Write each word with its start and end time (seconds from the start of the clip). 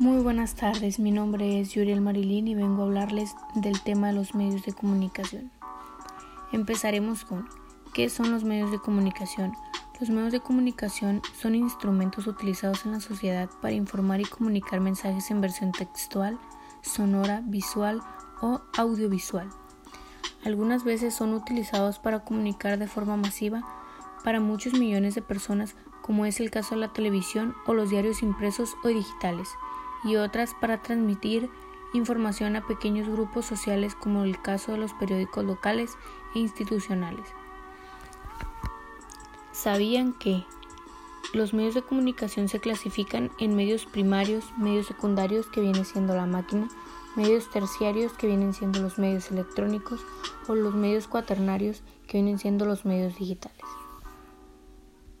Muy 0.00 0.22
buenas 0.22 0.54
tardes, 0.54 1.00
mi 1.00 1.10
nombre 1.10 1.58
es 1.58 1.72
Yuriel 1.72 2.00
Marilín 2.00 2.46
y 2.46 2.54
vengo 2.54 2.82
a 2.82 2.86
hablarles 2.86 3.34
del 3.56 3.80
tema 3.80 4.06
de 4.06 4.12
los 4.12 4.32
medios 4.32 4.64
de 4.64 4.72
comunicación. 4.72 5.50
Empezaremos 6.52 7.24
con 7.24 7.48
¿qué 7.94 8.08
son 8.08 8.30
los 8.30 8.44
medios 8.44 8.70
de 8.70 8.78
comunicación? 8.78 9.54
Los 9.98 10.10
medios 10.10 10.30
de 10.30 10.38
comunicación 10.38 11.20
son 11.36 11.56
instrumentos 11.56 12.28
utilizados 12.28 12.86
en 12.86 12.92
la 12.92 13.00
sociedad 13.00 13.50
para 13.60 13.74
informar 13.74 14.20
y 14.20 14.24
comunicar 14.24 14.78
mensajes 14.78 15.32
en 15.32 15.40
versión 15.40 15.72
textual, 15.72 16.38
sonora, 16.80 17.42
visual 17.44 18.00
o 18.40 18.60
audiovisual. 18.76 19.48
Algunas 20.44 20.84
veces 20.84 21.12
son 21.12 21.34
utilizados 21.34 21.98
para 21.98 22.20
comunicar 22.20 22.78
de 22.78 22.86
forma 22.86 23.16
masiva 23.16 23.64
para 24.22 24.38
muchos 24.38 24.74
millones 24.74 25.16
de 25.16 25.22
personas, 25.22 25.74
como 26.02 26.24
es 26.24 26.38
el 26.38 26.52
caso 26.52 26.76
de 26.76 26.82
la 26.82 26.92
televisión 26.92 27.56
o 27.66 27.74
los 27.74 27.90
diarios 27.90 28.22
impresos 28.22 28.76
o 28.84 28.88
digitales 28.88 29.48
y 30.04 30.16
otras 30.16 30.54
para 30.60 30.82
transmitir 30.82 31.50
información 31.94 32.56
a 32.56 32.66
pequeños 32.66 33.08
grupos 33.08 33.46
sociales 33.46 33.94
como 33.94 34.24
el 34.24 34.40
caso 34.40 34.72
de 34.72 34.78
los 34.78 34.92
periódicos 34.94 35.44
locales 35.44 35.96
e 36.34 36.40
institucionales. 36.40 37.26
¿Sabían 39.52 40.12
que 40.12 40.44
los 41.34 41.52
medios 41.52 41.74
de 41.74 41.82
comunicación 41.82 42.48
se 42.48 42.60
clasifican 42.60 43.30
en 43.38 43.56
medios 43.56 43.86
primarios, 43.86 44.44
medios 44.56 44.86
secundarios 44.86 45.46
que 45.46 45.60
viene 45.60 45.84
siendo 45.84 46.14
la 46.14 46.26
máquina, 46.26 46.68
medios 47.16 47.50
terciarios 47.50 48.12
que 48.12 48.28
vienen 48.28 48.54
siendo 48.54 48.80
los 48.80 48.98
medios 48.98 49.30
electrónicos 49.30 50.00
o 50.46 50.54
los 50.54 50.74
medios 50.74 51.08
cuaternarios 51.08 51.82
que 52.06 52.18
vienen 52.18 52.38
siendo 52.38 52.64
los 52.64 52.84
medios 52.84 53.18
digitales? 53.18 53.64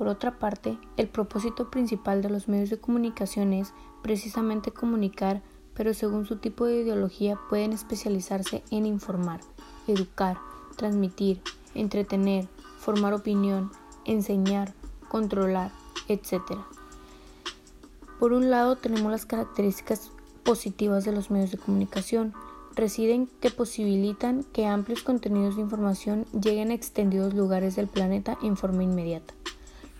Por 0.00 0.08
otra 0.08 0.38
parte, 0.38 0.78
el 0.96 1.08
propósito 1.08 1.70
principal 1.70 2.22
de 2.22 2.30
los 2.30 2.48
medios 2.48 2.70
de 2.70 2.78
comunicación 2.78 3.52
es 3.52 3.74
precisamente 4.00 4.70
comunicar, 4.70 5.42
pero 5.74 5.92
según 5.92 6.24
su 6.24 6.36
tipo 6.36 6.64
de 6.64 6.80
ideología 6.80 7.38
pueden 7.50 7.74
especializarse 7.74 8.64
en 8.70 8.86
informar, 8.86 9.40
educar, 9.88 10.38
transmitir, 10.78 11.42
entretener, 11.74 12.48
formar 12.78 13.12
opinión, 13.12 13.72
enseñar, 14.06 14.72
controlar, 15.10 15.70
etc. 16.08 16.40
Por 18.18 18.32
un 18.32 18.48
lado 18.48 18.76
tenemos 18.76 19.12
las 19.12 19.26
características 19.26 20.12
positivas 20.44 21.04
de 21.04 21.12
los 21.12 21.30
medios 21.30 21.50
de 21.50 21.58
comunicación. 21.58 22.32
Residen 22.74 23.28
que 23.42 23.50
posibilitan 23.50 24.44
que 24.44 24.64
amplios 24.64 25.02
contenidos 25.02 25.56
de 25.56 25.60
información 25.60 26.24
lleguen 26.32 26.70
a 26.70 26.74
extendidos 26.74 27.34
lugares 27.34 27.76
del 27.76 27.86
planeta 27.86 28.38
en 28.42 28.56
forma 28.56 28.82
inmediata. 28.82 29.34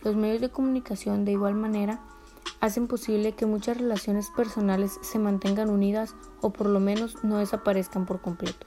Los 0.02 0.16
medios 0.16 0.40
de 0.40 0.50
comunicación, 0.50 1.24
de 1.24 1.32
igual 1.32 1.54
manera, 1.54 2.00
hacen 2.60 2.86
posible 2.86 3.32
que 3.32 3.46
muchas 3.46 3.76
relaciones 3.76 4.30
personales 4.30 4.98
se 5.02 5.18
mantengan 5.18 5.70
unidas 5.70 6.14
o 6.40 6.50
por 6.50 6.66
lo 6.68 6.80
menos 6.80 7.22
no 7.22 7.38
desaparezcan 7.38 8.06
por 8.06 8.20
completo. 8.20 8.66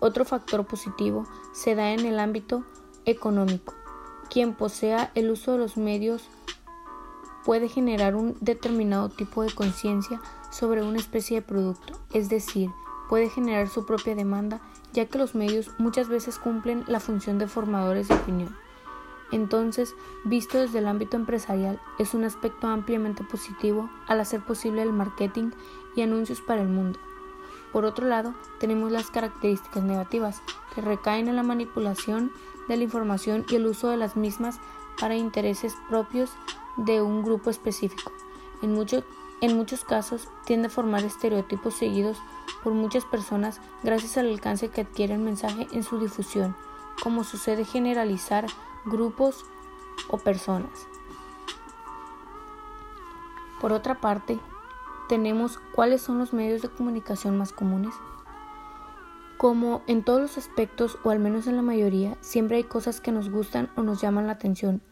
Otro 0.00 0.24
factor 0.24 0.66
positivo 0.66 1.26
se 1.52 1.74
da 1.74 1.92
en 1.92 2.04
el 2.04 2.18
ámbito 2.18 2.64
económico. 3.04 3.74
Quien 4.30 4.54
posea 4.54 5.10
el 5.14 5.30
uso 5.30 5.52
de 5.52 5.58
los 5.58 5.76
medios 5.76 6.24
puede 7.44 7.68
generar 7.68 8.14
un 8.14 8.36
determinado 8.40 9.08
tipo 9.08 9.42
de 9.42 9.52
conciencia 9.52 10.20
sobre 10.50 10.82
una 10.82 10.98
especie 10.98 11.40
de 11.40 11.46
producto, 11.46 11.98
es 12.12 12.28
decir, 12.28 12.70
puede 13.08 13.28
generar 13.28 13.68
su 13.68 13.84
propia 13.84 14.14
demanda, 14.14 14.60
ya 14.92 15.06
que 15.06 15.18
los 15.18 15.34
medios 15.34 15.70
muchas 15.78 16.08
veces 16.08 16.38
cumplen 16.38 16.84
la 16.86 17.00
función 17.00 17.38
de 17.38 17.48
formadores 17.48 18.08
de 18.08 18.14
opinión. 18.14 18.56
Entonces, 19.32 19.96
visto 20.24 20.58
desde 20.58 20.78
el 20.78 20.86
ámbito 20.86 21.16
empresarial, 21.16 21.80
es 21.98 22.14
un 22.14 22.24
aspecto 22.24 22.68
ampliamente 22.68 23.24
positivo 23.24 23.90
al 24.06 24.20
hacer 24.20 24.40
posible 24.42 24.82
el 24.82 24.92
marketing 24.92 25.50
y 25.96 26.02
anuncios 26.02 26.40
para 26.40 26.62
el 26.62 26.68
mundo. 26.68 26.98
Por 27.72 27.86
otro 27.86 28.06
lado, 28.06 28.34
tenemos 28.60 28.92
las 28.92 29.10
características 29.10 29.82
negativas, 29.82 30.42
que 30.74 30.82
recaen 30.82 31.28
en 31.28 31.36
la 31.36 31.42
manipulación 31.42 32.30
de 32.68 32.76
la 32.76 32.84
información 32.84 33.44
y 33.48 33.56
el 33.56 33.66
uso 33.66 33.88
de 33.88 33.96
las 33.96 34.16
mismas 34.16 34.60
para 35.00 35.16
intereses 35.16 35.74
propios 35.88 36.30
de 36.76 37.00
un 37.00 37.22
grupo 37.22 37.48
específico. 37.50 38.12
En, 38.60 38.76
en 39.40 39.56
muchos 39.56 39.84
casos 39.84 40.28
tiende 40.44 40.68
a 40.68 40.70
formar 40.70 41.02
estereotipos 41.04 41.74
seguidos 41.74 42.18
por 42.62 42.74
muchas 42.74 43.04
personas 43.06 43.60
gracias 43.82 44.18
al 44.18 44.28
alcance 44.28 44.68
que 44.68 44.82
adquiere 44.82 45.14
el 45.14 45.20
mensaje 45.20 45.66
en 45.72 45.82
su 45.82 45.98
difusión, 45.98 46.54
como 47.02 47.24
sucede 47.24 47.64
generalizar 47.64 48.46
grupos 48.84 49.44
o 50.08 50.18
personas. 50.18 50.86
Por 53.60 53.72
otra 53.72 54.00
parte, 54.00 54.40
tenemos 55.08 55.60
cuáles 55.72 56.02
son 56.02 56.18
los 56.18 56.32
medios 56.32 56.62
de 56.62 56.68
comunicación 56.68 57.38
más 57.38 57.52
comunes. 57.52 57.94
Como 59.36 59.82
en 59.86 60.02
todos 60.02 60.20
los 60.20 60.38
aspectos, 60.38 60.98
o 61.04 61.10
al 61.10 61.18
menos 61.18 61.46
en 61.46 61.56
la 61.56 61.62
mayoría, 61.62 62.16
siempre 62.20 62.56
hay 62.56 62.64
cosas 62.64 63.00
que 63.00 63.12
nos 63.12 63.30
gustan 63.30 63.70
o 63.76 63.82
nos 63.82 64.00
llaman 64.00 64.26
la 64.26 64.32
atención. 64.32 64.82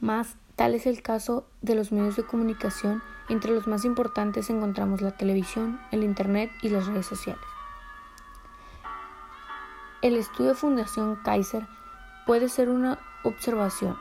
Más 0.00 0.36
tal 0.54 0.74
es 0.74 0.86
el 0.86 1.02
caso 1.02 1.46
de 1.62 1.74
los 1.74 1.92
medios 1.92 2.16
de 2.16 2.24
comunicación. 2.24 3.02
Entre 3.28 3.52
los 3.52 3.66
más 3.66 3.84
importantes 3.84 4.50
encontramos 4.50 5.00
la 5.00 5.16
televisión, 5.16 5.80
el 5.90 6.04
Internet 6.04 6.50
y 6.62 6.68
las 6.68 6.86
redes 6.86 7.06
sociales. 7.06 7.42
El 10.02 10.16
estudio 10.16 10.50
de 10.50 10.54
Fundación 10.54 11.16
Kaiser 11.16 11.66
puede 12.24 12.48
ser 12.48 12.70
una 12.70 12.98
Observación. 13.22 13.98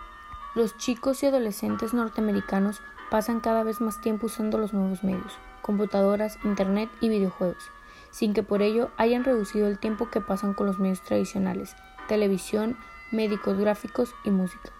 Los 0.55 0.77
chicos 0.77 1.21
y 1.23 1.25
adolescentes 1.25 1.93
norteamericanos 1.93 2.79
pasan 3.11 3.41
cada 3.41 3.63
vez 3.63 3.81
más 3.81 3.99
tiempo 3.99 4.27
usando 4.27 4.57
los 4.57 4.71
nuevos 4.71 5.03
medios, 5.03 5.37
computadoras, 5.61 6.39
internet 6.45 6.89
y 7.01 7.09
videojuegos, 7.09 7.69
sin 8.11 8.33
que 8.33 8.43
por 8.43 8.61
ello 8.61 8.91
hayan 8.95 9.25
reducido 9.25 9.67
el 9.67 9.77
tiempo 9.77 10.09
que 10.09 10.21
pasan 10.21 10.53
con 10.53 10.67
los 10.67 10.79
medios 10.79 11.01
tradicionales, 11.01 11.75
televisión, 12.07 12.77
médicos 13.11 13.57
gráficos 13.57 14.15
y 14.23 14.31
música. 14.31 14.71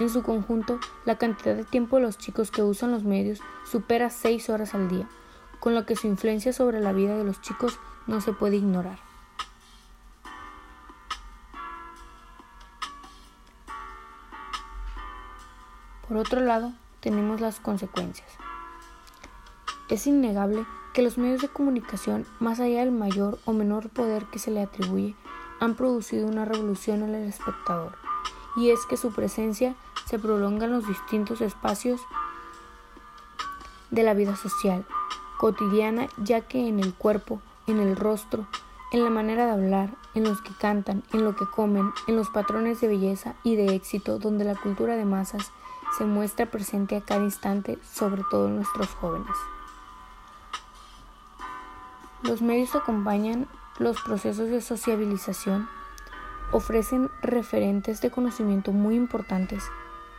En 0.00 0.08
su 0.08 0.22
conjunto, 0.22 0.80
la 1.04 1.18
cantidad 1.18 1.54
de 1.54 1.64
tiempo 1.64 1.96
de 1.96 2.04
los 2.04 2.16
chicos 2.16 2.50
que 2.50 2.62
usan 2.62 2.92
los 2.92 3.04
medios 3.04 3.40
supera 3.70 4.08
6 4.08 4.48
horas 4.48 4.74
al 4.74 4.88
día, 4.88 5.06
con 5.60 5.74
lo 5.74 5.84
que 5.84 5.96
su 5.96 6.06
influencia 6.06 6.54
sobre 6.54 6.80
la 6.80 6.94
vida 6.94 7.14
de 7.18 7.24
los 7.24 7.42
chicos 7.42 7.78
no 8.06 8.22
se 8.22 8.32
puede 8.32 8.56
ignorar. 8.56 9.05
Por 16.08 16.18
otro 16.18 16.40
lado, 16.40 16.72
tenemos 17.00 17.40
las 17.40 17.58
consecuencias. 17.58 18.28
Es 19.88 20.06
innegable 20.06 20.64
que 20.92 21.02
los 21.02 21.18
medios 21.18 21.42
de 21.42 21.48
comunicación, 21.48 22.26
más 22.38 22.60
allá 22.60 22.80
del 22.80 22.92
mayor 22.92 23.38
o 23.44 23.52
menor 23.52 23.88
poder 23.88 24.24
que 24.26 24.38
se 24.38 24.50
le 24.50 24.62
atribuye, 24.62 25.16
han 25.60 25.74
producido 25.74 26.26
una 26.26 26.44
revolución 26.44 27.02
en 27.02 27.14
el 27.14 27.28
espectador, 27.28 27.96
y 28.56 28.70
es 28.70 28.86
que 28.86 28.96
su 28.96 29.12
presencia 29.12 29.74
se 30.06 30.18
prolonga 30.18 30.66
en 30.66 30.72
los 30.72 30.86
distintos 30.86 31.40
espacios 31.40 32.00
de 33.90 34.02
la 34.02 34.14
vida 34.14 34.36
social, 34.36 34.86
cotidiana, 35.38 36.08
ya 36.18 36.42
que 36.42 36.68
en 36.68 36.78
el 36.78 36.94
cuerpo, 36.94 37.40
en 37.66 37.80
el 37.80 37.96
rostro, 37.96 38.46
en 38.92 39.02
la 39.02 39.10
manera 39.10 39.46
de 39.46 39.52
hablar, 39.52 39.90
en 40.14 40.24
los 40.24 40.40
que 40.40 40.54
cantan, 40.54 41.02
en 41.12 41.24
lo 41.24 41.34
que 41.36 41.46
comen, 41.46 41.90
en 42.06 42.16
los 42.16 42.30
patrones 42.30 42.80
de 42.80 42.88
belleza 42.88 43.34
y 43.42 43.56
de 43.56 43.74
éxito 43.74 44.18
donde 44.18 44.44
la 44.44 44.54
cultura 44.54 44.96
de 44.96 45.04
masas 45.04 45.50
se 45.96 46.04
muestra 46.04 46.46
presente 46.46 46.96
a 46.96 47.00
cada 47.00 47.22
instante, 47.22 47.78
sobre 47.82 48.22
todo 48.30 48.48
en 48.48 48.56
nuestros 48.56 48.88
jóvenes. 48.88 49.36
Los 52.22 52.42
medios 52.42 52.74
acompañan 52.74 53.46
los 53.78 54.00
procesos 54.00 54.48
de 54.48 54.60
sociabilización, 54.60 55.68
ofrecen 56.50 57.10
referentes 57.22 58.00
de 58.00 58.10
conocimiento 58.10 58.72
muy 58.72 58.96
importantes, 58.96 59.62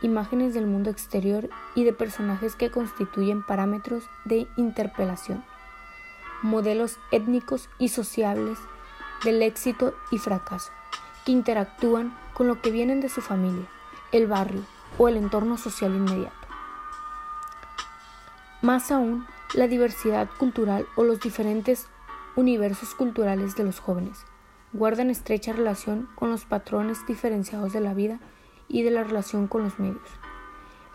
imágenes 0.00 0.54
del 0.54 0.66
mundo 0.66 0.90
exterior 0.90 1.50
y 1.74 1.84
de 1.84 1.92
personajes 1.92 2.54
que 2.54 2.70
constituyen 2.70 3.42
parámetros 3.42 4.04
de 4.24 4.46
interpelación, 4.56 5.44
modelos 6.42 6.98
étnicos 7.10 7.68
y 7.78 7.88
sociables 7.88 8.58
del 9.24 9.42
éxito 9.42 9.94
y 10.10 10.18
fracaso, 10.18 10.70
que 11.24 11.32
interactúan 11.32 12.16
con 12.32 12.46
lo 12.46 12.60
que 12.62 12.70
vienen 12.70 13.00
de 13.00 13.08
su 13.08 13.20
familia, 13.20 13.66
el 14.12 14.28
barrio, 14.28 14.62
o 14.96 15.08
el 15.08 15.16
entorno 15.16 15.58
social 15.58 15.94
inmediato. 15.94 16.34
Más 18.62 18.90
aún, 18.90 19.26
la 19.54 19.68
diversidad 19.68 20.28
cultural 20.38 20.86
o 20.96 21.04
los 21.04 21.20
diferentes 21.20 21.88
universos 22.36 22.94
culturales 22.94 23.56
de 23.56 23.64
los 23.64 23.80
jóvenes 23.80 24.24
guardan 24.72 25.10
estrecha 25.10 25.52
relación 25.52 26.08
con 26.14 26.30
los 26.30 26.44
patrones 26.44 27.06
diferenciados 27.06 27.72
de 27.72 27.80
la 27.80 27.94
vida 27.94 28.20
y 28.68 28.82
de 28.82 28.90
la 28.90 29.04
relación 29.04 29.48
con 29.48 29.62
los 29.62 29.78
medios. 29.78 30.08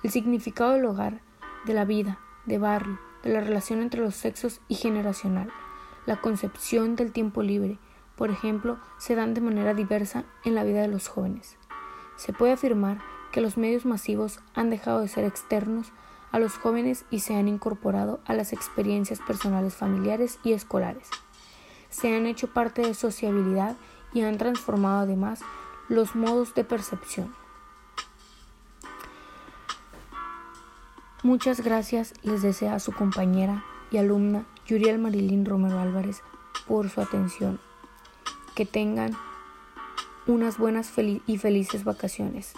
El 0.03 0.11
significado 0.11 0.73
del 0.73 0.85
hogar, 0.85 1.21
de 1.65 1.73
la 1.73 1.85
vida, 1.85 2.19
de 2.45 2.57
barrio, 2.57 2.99
de 3.23 3.33
la 3.33 3.39
relación 3.39 3.81
entre 3.81 4.01
los 4.01 4.15
sexos 4.15 4.61
y 4.67 4.75
generacional, 4.75 5.49
la 6.05 6.21
concepción 6.21 6.95
del 6.95 7.11
tiempo 7.11 7.41
libre, 7.41 7.79
por 8.15 8.29
ejemplo, 8.29 8.77
se 8.97 9.15
dan 9.15 9.33
de 9.33 9.41
manera 9.41 9.73
diversa 9.73 10.25
en 10.43 10.55
la 10.55 10.63
vida 10.63 10.81
de 10.81 10.89
los 10.89 11.07
jóvenes. 11.07 11.57
Se 12.17 12.33
puede 12.33 12.53
afirmar 12.53 12.99
que 13.33 13.41
los 13.41 13.57
medios 13.57 13.83
masivos 13.83 14.39
han 14.53 14.69
dejado 14.69 15.01
de 15.01 15.07
ser 15.07 15.25
externos 15.25 15.91
a 16.31 16.37
los 16.39 16.53
jóvenes 16.53 17.03
y 17.09 17.19
se 17.19 17.35
han 17.35 17.47
incorporado 17.47 18.21
a 18.25 18.33
las 18.33 18.53
experiencias 18.53 19.19
personales 19.19 19.73
familiares 19.73 20.37
y 20.43 20.53
escolares. 20.53 21.09
Se 21.89 22.15
han 22.15 22.27
hecho 22.27 22.53
parte 22.53 22.83
de 22.83 22.93
sociabilidad 22.93 23.75
y 24.13 24.21
han 24.21 24.37
transformado 24.37 24.99
además 24.99 25.41
los 25.89 26.15
modos 26.15 26.53
de 26.53 26.63
percepción. 26.63 27.33
Muchas 31.23 31.61
gracias 31.61 32.13
les 32.21 32.43
desea 32.43 32.75
a 32.75 32.79
su 32.79 32.91
compañera 32.91 33.63
y 33.89 33.97
alumna 33.97 34.45
Yuriel 34.67 34.99
Marilín 34.99 35.45
Romero 35.45 35.79
Álvarez 35.79 36.21
por 36.67 36.89
su 36.89 37.01
atención. 37.01 37.59
Que 38.53 38.67
tengan 38.67 39.17
unas 40.27 40.59
buenas 40.59 40.93
y 41.25 41.37
felices 41.39 41.83
vacaciones. 41.83 42.53